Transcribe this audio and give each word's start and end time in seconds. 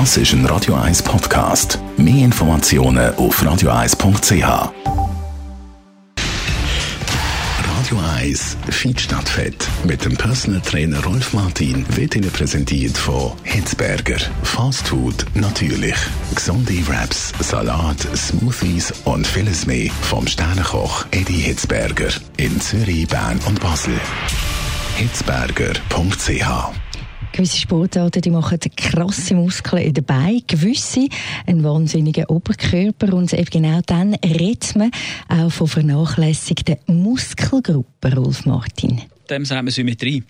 Das 0.00 0.16
ist 0.16 0.32
ein 0.32 0.44
Radio 0.46 0.74
1 0.74 1.04
Podcast. 1.04 1.78
Mehr 1.96 2.24
Informationen 2.24 3.14
auf 3.14 3.40
radio1.ch. 3.40 4.42
Radio 7.78 7.98
1 8.16 8.56
Feed 8.70 9.00
Stadtfett 9.00 9.68
mit 9.84 10.04
dem 10.04 10.16
Personal 10.16 10.60
Trainer 10.62 11.00
Rolf 11.04 11.32
Martin 11.32 11.86
wird 11.96 12.16
Ihnen 12.16 12.32
präsentiert 12.32 12.98
von 12.98 13.34
Hitzberger. 13.44 14.16
Fast 14.42 14.88
Food 14.88 15.26
natürlich. 15.34 15.94
Gesunde 16.34 16.84
Wraps, 16.88 17.32
Salat, 17.38 18.00
Smoothies 18.16 18.92
und 19.04 19.24
vieles 19.24 19.64
mehr 19.64 19.92
vom 20.02 20.26
Sternenkoch 20.26 21.06
Eddie 21.12 21.38
Hitzberger 21.38 22.10
in 22.36 22.60
Zürich, 22.60 23.06
Bern 23.06 23.38
und 23.46 23.60
Basel. 23.60 23.94
Hitzberger.ch 24.96 26.74
Gewisse 27.34 27.58
Sportarten 27.58 28.22
die 28.22 28.30
machen 28.30 28.60
krasse 28.76 29.34
Muskeln 29.34 29.82
in 29.82 29.92
den 29.92 30.04
Beinen, 30.04 30.44
gewisse 30.46 31.08
einen 31.48 31.64
wahnsinnigen 31.64 32.26
Oberkörper. 32.26 33.12
Und 33.12 33.32
eben 33.32 33.50
genau 33.50 33.80
dann 33.86 34.14
redet 34.14 34.76
man 34.76 34.92
auch 35.28 35.50
von 35.50 35.66
vernachlässigten 35.66 36.76
Muskelgruppen, 36.86 38.12
Rolf 38.12 38.46
Martin 38.46 39.02
dem 39.30 39.44
sagen 39.44 39.66
wir 39.66 39.72
Symmetrie. 39.72 40.22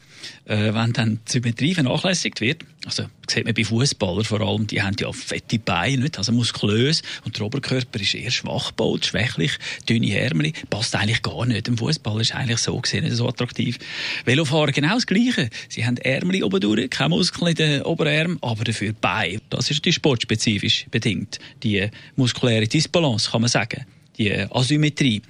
Äh, 0.47 0.73
wenn 0.75 0.93
dann 0.93 1.21
die 1.27 1.33
Symmetrie 1.33 1.75
vernachlässigt 1.75 2.41
wird, 2.41 2.65
also 2.87 3.05
sieht 3.29 3.45
man 3.45 3.55
bei 3.55 3.65
Fußballern 3.65 4.25
vor 4.25 4.41
allem, 4.41 4.67
die 4.67 4.83
haben 4.83 4.97
ja 4.99 5.13
fette 5.13 5.59
Beine, 5.59 6.03
nicht? 6.03 6.19
also 6.19 6.33
muskulös 6.33 7.03
und 7.25 7.39
der 7.39 7.47
Oberkörper 7.47 8.01
ist 8.01 8.15
eher 8.15 8.31
schwach 8.31 8.69
gebaut, 8.69 9.07
schwächlich, 9.07 9.53
dünne 9.89 10.19
Ärmel, 10.19 10.53
passt 10.71 10.95
eigentlich 10.95 11.23
gar 11.23 11.47
nicht. 11.47 11.69
Im 11.69 11.79
Fußball 11.79 12.21
ist 12.21 12.35
eigentlich 12.35 12.59
so 12.59 12.79
gesehen 12.79 13.05
nicht 13.05 13.17
so 13.17 13.29
attraktiv. 13.29 13.79
Velofahrer 14.25 14.73
genau 14.73 14.95
das 14.95 15.07
Gleiche. 15.07 15.51
Sie 15.69 15.85
haben 15.85 15.97
Ärmel 15.99 16.43
oben 16.43 16.61
durch, 16.61 16.91
keine 16.91 17.11
Muskeln 17.11 17.49
in 17.49 17.55
den 17.57 17.83
Oberarmen, 17.83 18.39
aber 18.43 18.65
dafür 18.65 18.93
Beine. 18.93 19.41
Das 19.51 19.71
ist 19.71 19.85
die 19.85 19.93
sportspezifisch 19.93 20.87
bedingt, 20.91 21.39
die 21.63 21.89
muskuläre 22.17 22.67
Disbalance, 22.67 23.31
kann 23.31 23.43
man 23.43 23.51
sagen 23.51 23.87
die 24.19 24.33
Asymmetrie. 24.33 25.23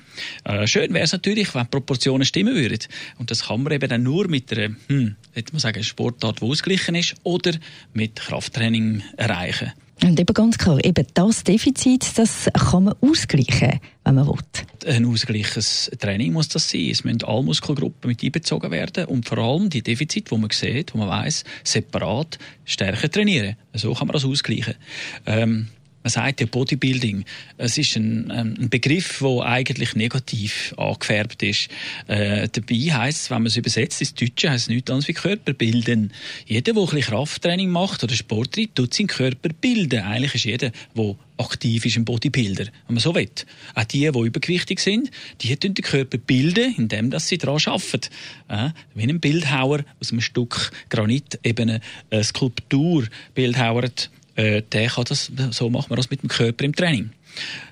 Äh, 0.45 0.67
schön 0.67 0.93
wäre 0.93 1.05
es 1.05 1.13
natürlich, 1.13 1.55
wenn 1.55 1.65
die 1.65 1.69
Proportionen 1.71 2.25
stimmen 2.25 2.55
würden. 2.55 2.79
Und 3.19 3.31
das 3.31 3.47
kann 3.47 3.63
man 3.63 3.73
eben 3.73 3.89
dann 3.89 4.03
nur 4.03 4.29
mit 4.29 4.53
einer, 4.53 4.75
hm, 4.89 5.17
man 5.35 5.61
sagen, 5.61 5.83
Sportart, 5.83 6.41
die 6.41 6.45
ausgeglichen 6.45 6.95
ist, 6.95 7.15
oder 7.23 7.53
mit 7.93 8.17
Krafttraining 8.17 9.03
erreichen. 9.17 9.73
Und 10.03 10.19
eben 10.21 10.35
ganz 10.35 10.59
klar, 10.59 10.85
eben 10.85 11.07
das 11.15 11.45
Defizit, 11.45 12.19
das 12.19 12.51
kann 12.53 12.85
man 12.85 12.95
ausgleichen, 13.01 13.81
wenn 14.05 14.15
man 14.15 14.27
will. 14.27 14.37
Ein 14.87 15.07
ausgleiches 15.07 15.91
Training 15.99 16.33
muss 16.33 16.49
das 16.49 16.69
sein. 16.69 16.91
Es 16.91 17.05
müssen 17.05 17.23
alle 17.25 17.43
Muskelgruppen 17.43 18.09
mit 18.09 18.23
einbezogen 18.23 18.71
werden 18.71 19.07
und 19.07 19.27
vor 19.27 19.39
allem 19.39 19.71
die 19.71 19.83
Defizite, 19.83 20.35
die 20.35 20.41
man 20.41 20.51
sieht, 20.51 20.95
wo 20.95 20.99
man 20.99 21.09
weiß, 21.09 21.45
separat 21.63 22.39
stärker 22.65 23.11
trainieren. 23.11 23.57
So 23.73 23.95
kann 23.95 24.09
man 24.09 24.15
das 24.15 24.25
ausgleichen. 24.25 24.75
Ähm, 25.27 25.69
man 26.05 26.11
sagt 26.11 26.41
ja 26.41 26.47
Bodybuilding. 26.47 27.25
Es 27.57 27.79
ist 27.79 27.97
ein, 27.97 28.31
ähm, 28.31 28.55
ein 28.61 28.69
Begriff, 28.69 29.21
der 29.21 29.41
eigentlich 29.41 29.97
negativ 29.97 30.75
angefärbt 30.77 31.43
ist. 31.43 31.69
Äh, 32.07 32.47
dabei 32.53 32.77
heisst 32.77 33.23
es, 33.23 33.31
wenn 33.31 33.39
man 33.39 33.47
es 33.47 33.57
übersetzt 33.57 34.03
ins 34.03 34.15
Deutsche, 34.15 34.51
heisst 34.51 34.65
es 34.65 34.69
nichts 34.69 34.91
anderes 34.91 35.09
wie 35.09 35.15
Körper 35.15 35.55
bilden. 35.55 36.13
Jeder, 36.47 36.75
der 36.75 36.83
ein 36.83 36.87
bisschen 36.91 37.01
Krafttraining 37.01 37.71
macht 37.71 38.05
oder 38.05 38.13
Sport 38.13 38.53
treibt, 38.53 38.75
tut 38.75 38.93
seinen 38.93 39.07
Körper 39.07 39.49
bilden. 39.49 40.03
Eigentlich 40.03 40.35
ist 40.35 40.45
jeder, 40.45 40.73
der 40.95 41.17
aktiv 41.39 41.87
ist, 41.87 41.97
ein 41.97 42.05
Bodybuilder, 42.05 42.67
wenn 42.67 42.95
man 42.95 42.99
so 42.99 43.15
will. 43.15 43.31
Auch 43.75 43.85
die, 43.85 44.01
die 44.01 44.19
übergewichtig 44.19 44.81
sind, 44.81 45.11
die 45.41 45.57
tun 45.57 45.73
den 45.73 45.83
Körper 45.83 46.19
bilden, 46.19 46.75
indem 46.77 47.19
sie 47.19 47.39
daran 47.39 47.61
arbeiten. 47.65 48.11
Äh, 48.49 48.71
wie 48.95 49.05
ein 49.05 49.21
Bildhauer 49.21 49.87
aus 50.01 50.13
einem 50.13 50.21
Stück 50.21 50.71
Granit 50.91 51.41
eben 51.43 51.81
eine 52.11 52.25
Skulptur 52.25 53.07
bildhauert 53.35 54.11
äh, 54.37 54.63
der 54.63 54.89
kann 54.89 55.05
das, 55.05 55.31
so 55.51 55.71
macht 55.71 55.91
man 55.91 55.97
das 55.97 56.11
mit 56.11 56.23
dem 56.23 56.29
Körper 56.29 56.65
im 56.65 56.75
Training. 56.75 57.11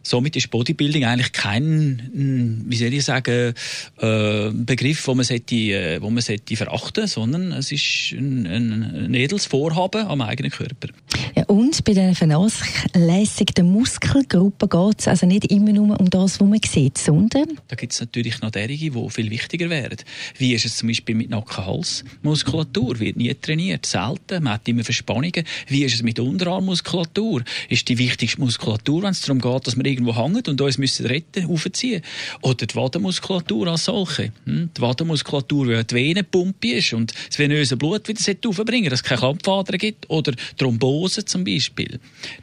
Somit 0.02 0.36
ist 0.36 0.50
Bodybuilding 0.50 1.04
eigentlich 1.04 1.32
kein, 1.32 2.10
hm, 2.12 2.64
wie 2.66 2.76
soll 2.76 2.92
ich 2.92 3.04
sagen, 3.04 3.54
äh, 3.98 4.50
Begriff, 4.50 5.06
wo 5.06 5.14
man, 5.14 5.24
sollte, 5.24 5.54
äh, 5.54 6.02
wo 6.02 6.10
man 6.10 6.22
sollte 6.22 6.56
verachten 6.56 7.06
sondern 7.06 7.52
es 7.52 7.70
ist 7.72 8.12
ein, 8.12 8.46
ein, 8.46 9.14
edles 9.14 9.46
Vorhaben 9.46 10.06
am 10.06 10.20
eigenen 10.20 10.50
Körper. 10.50 10.88
Ja, 11.36 11.44
und 11.44 11.84
bei 11.84 11.92
diesen 11.92 12.14
vernachlässigten 12.14 13.70
Muskelgruppen 13.70 14.68
geht 14.68 15.00
es 15.00 15.08
also 15.08 15.26
nicht 15.26 15.50
immer 15.50 15.72
nur 15.72 15.98
um 16.00 16.10
das, 16.10 16.40
was 16.40 16.48
man 16.48 16.60
sieht, 16.64 16.98
sondern... 16.98 17.46
Da 17.68 17.76
gibt 17.76 17.92
es 17.92 18.00
natürlich 18.00 18.40
noch 18.40 18.50
derige, 18.50 18.90
die 18.90 19.10
viel 19.10 19.30
wichtiger 19.30 19.70
wären. 19.70 19.96
Wie 20.38 20.54
ist 20.54 20.64
es 20.64 20.76
zum 20.76 20.88
Beispiel 20.88 21.14
mit 21.14 21.30
Nacken-Hals-Muskulatur? 21.30 22.98
Wird 22.98 23.16
nie 23.16 23.32
trainiert, 23.34 23.86
selten, 23.86 24.42
man 24.42 24.54
hat 24.54 24.68
immer 24.68 24.84
Verspannungen. 24.84 25.44
Wie 25.68 25.84
ist 25.84 25.94
es 25.94 26.02
mit 26.02 26.18
Unterarmmuskulatur? 26.18 27.42
Ist 27.68 27.88
die 27.88 27.98
wichtigste 27.98 28.40
Muskulatur, 28.40 29.02
wenn 29.02 29.10
es 29.10 29.20
darum 29.20 29.40
geht, 29.40 29.51
dass 29.60 29.76
wir 29.76 29.84
irgendwo 29.84 30.16
hängen 30.16 30.42
und 30.46 30.60
uns 30.60 30.78
müssen 30.78 31.06
retten, 31.06 31.46
aufziehen. 31.46 32.02
Oder 32.40 32.66
die 32.66 32.74
Wadenmuskulatur 32.74 33.68
als 33.68 33.84
solche. 33.84 34.32
Hm? 34.44 34.70
Die 34.76 34.80
Wadenmuskulatur, 34.80 35.68
weil 35.68 35.84
die 35.84 35.94
Venenpumpe 35.94 36.72
ist 36.72 36.92
und 36.92 37.12
das 37.28 37.38
venöse 37.38 37.76
Blut 37.76 38.08
wieder 38.08 38.48
aufbringen 38.48 38.90
dass 38.90 39.00
es 39.00 39.04
keine 39.04 39.20
Krampfadern 39.20 39.78
gibt. 39.78 40.08
Oder 40.10 40.32
Thrombose 40.56 41.24
zum 41.24 41.44
Beispiel. 41.44 42.00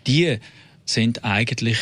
Die 0.08 0.38
sind 0.86 1.24
eigentlich 1.24 1.78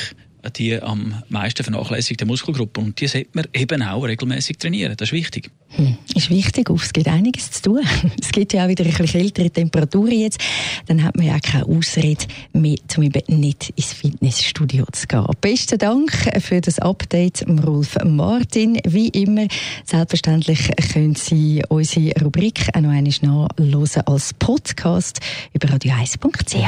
die 0.55 0.81
am 0.81 1.23
meisten 1.29 1.63
vernachlässigte 1.63 2.25
Muskelgruppe. 2.25 2.79
Und 2.79 2.99
die 2.99 3.07
sollte 3.07 3.29
man 3.33 3.45
eben 3.53 3.81
auch 3.81 4.03
regelmäßig 4.03 4.57
trainieren. 4.57 4.95
Das 4.97 5.09
ist 5.09 5.13
wichtig. 5.13 5.51
Hm, 5.69 5.97
ist 6.15 6.29
wichtig. 6.29 6.69
Es 6.69 6.93
gibt 6.93 7.07
einiges 7.07 7.51
zu 7.51 7.61
tun. 7.63 7.81
Es 8.21 8.31
gibt 8.31 8.53
ja 8.53 8.65
auch 8.65 8.69
wieder 8.69 8.85
ein 8.85 8.91
bisschen 8.91 9.07
kältere 9.07 9.49
Temperaturen 9.49 10.19
jetzt. 10.19 10.39
Dann 10.85 11.03
hat 11.03 11.15
man 11.15 11.25
ja 11.25 11.35
auch 11.35 11.41
keine 11.41 11.65
Ausrede 11.65 12.25
mehr, 12.53 12.77
um 12.95 13.03
eben 13.03 13.39
nicht 13.39 13.71
ins 13.75 13.93
Fitnessstudio 13.93 14.85
zu 14.91 15.07
gehen. 15.07 15.25
Besten 15.41 15.77
Dank 15.77 16.11
für 16.41 16.61
das 16.61 16.79
Update, 16.79 17.45
Rolf 17.65 17.97
Martin. 18.03 18.79
Wie 18.85 19.09
immer, 19.09 19.47
selbstverständlich 19.85 20.69
können 20.93 21.15
Sie 21.15 21.63
unsere 21.69 22.11
Rubrik 22.21 22.69
auch 22.73 22.81
noch 22.81 22.91
einmal 22.91 23.13
nachhören 23.21 24.03
als 24.05 24.33
Podcast 24.33 25.19
über 25.53 25.67
radio1.ch. 25.69 26.67